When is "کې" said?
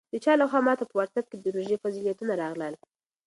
1.29-1.37